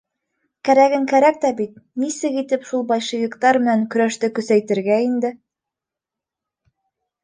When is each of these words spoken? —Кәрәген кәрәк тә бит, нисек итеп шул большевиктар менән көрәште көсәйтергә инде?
—Кәрәген 0.69 1.03
кәрәк 1.11 1.37
тә 1.43 1.51
бит, 1.59 1.75
нисек 2.05 2.41
итеп 2.43 2.67
шул 2.71 2.83
большевиктар 2.95 3.63
менән 3.67 3.87
көрәште 3.95 4.33
көсәйтергә 4.41 5.01
инде? 5.09 5.37